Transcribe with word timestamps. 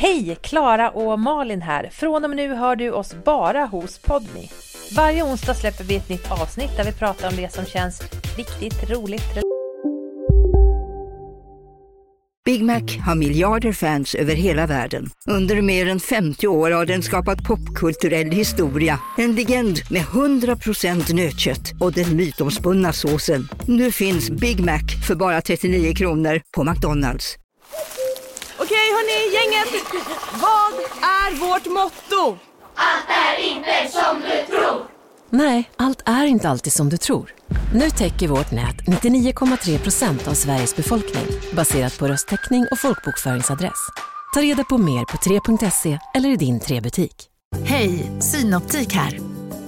Hej! 0.00 0.36
Klara 0.40 0.90
och 0.90 1.18
Malin 1.18 1.62
här. 1.62 1.88
Från 1.92 2.24
och 2.24 2.30
med 2.30 2.36
nu 2.36 2.54
hör 2.54 2.76
du 2.76 2.90
oss 2.90 3.14
bara 3.24 3.64
hos 3.64 3.98
Podmi. 3.98 4.50
Varje 4.96 5.22
onsdag 5.22 5.54
släpper 5.54 5.84
vi 5.84 5.96
ett 5.96 6.08
nytt 6.08 6.30
avsnitt 6.30 6.76
där 6.76 6.84
vi 6.84 6.92
pratar 6.92 7.28
om 7.28 7.36
det 7.36 7.52
som 7.52 7.64
känns 7.64 8.02
riktigt 8.36 8.90
roligt. 8.90 9.38
Big 12.44 12.64
Mac 12.64 12.82
har 13.06 13.14
miljarder 13.14 13.72
fans 13.72 14.14
över 14.14 14.34
hela 14.34 14.66
världen. 14.66 15.10
Under 15.26 15.62
mer 15.62 15.88
än 15.88 16.00
50 16.00 16.48
år 16.48 16.70
har 16.70 16.86
den 16.86 17.02
skapat 17.02 17.44
popkulturell 17.44 18.30
historia. 18.30 19.00
En 19.16 19.34
legend 19.34 19.78
med 19.90 20.02
100% 20.02 21.14
nötkött 21.14 21.72
och 21.80 21.92
den 21.92 22.16
mytomspunna 22.16 22.92
såsen. 22.92 23.48
Nu 23.66 23.92
finns 23.92 24.30
Big 24.30 24.60
Mac 24.60 24.82
för 25.06 25.14
bara 25.14 25.40
39 25.40 25.94
kronor 25.94 26.40
på 26.56 26.64
McDonalds. 26.64 27.38
Hörni, 28.98 29.34
gänget! 29.34 29.84
Vad 30.32 30.74
är 31.02 31.40
vårt 31.40 31.66
motto? 31.66 32.38
Nej, 35.30 35.70
allt 35.76 36.02
är 36.04 36.24
inte 36.24 36.48
alltid 36.48 36.72
som 36.72 36.88
du 36.88 36.96
tror. 36.96 37.34
Nu 37.74 37.90
täcker 37.90 38.28
vårt 38.28 38.50
nät 38.52 38.76
99,3 38.76 39.78
procent 39.78 40.28
av 40.28 40.32
Sveriges 40.32 40.76
befolkning 40.76 41.26
baserat 41.52 41.98
på 41.98 42.08
röstteckning 42.08 42.66
och 42.70 42.78
folkbokföringsadress. 42.78 43.88
Ta 44.34 44.40
reda 44.40 44.64
på 44.64 44.78
mer 44.78 45.04
på 45.04 45.16
3.se 45.16 45.98
eller 46.14 46.28
i 46.28 46.36
din 46.36 46.60
3-butik. 46.60 47.26
Hej, 47.64 48.10
Synoptik 48.20 48.92
här. 48.92 49.18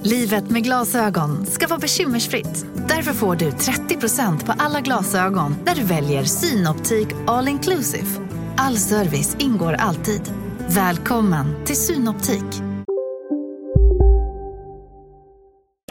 Livet 0.03 0.49
med 0.49 0.63
glasögon 0.63 1.45
ska 1.45 1.67
vara 1.67 1.79
bekymmersfritt. 1.79 2.65
Därför 2.89 3.13
får 3.13 3.35
du 3.35 3.49
30% 3.49 4.45
på 4.45 4.53
alla 4.57 4.81
glasögon 4.81 5.55
när 5.65 5.75
du 5.75 5.83
väljer 5.83 6.23
Synoptik 6.23 7.07
All 7.27 7.47
Inclusive. 7.47 8.30
All 8.57 8.77
service 8.77 9.35
ingår 9.39 9.73
alltid. 9.73 10.33
Välkommen 10.67 11.65
till 11.65 11.75
Synoptik. 11.75 12.61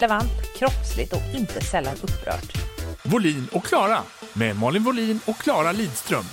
Relevant, 0.00 0.55
kroppsligt 0.58 1.12
och 1.12 1.38
inte 1.38 1.61
sällan 1.64 1.94
upprört. 2.03 2.59
Volin 3.04 3.49
och 3.53 3.65
Klara 3.65 3.99
med 4.32 4.56
Malin 4.56 4.82
Volin 4.82 5.20
och 5.26 5.37
Klara 5.37 5.72
Lidström. 5.72 6.25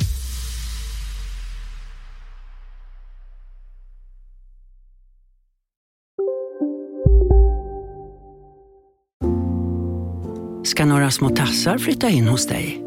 ska 10.78 10.86
några 10.86 11.12
små 11.12 11.30
tassar 11.30 11.78
flytta 11.78 12.10
in 12.10 12.28
hos 12.28 12.48
dig. 12.48 12.87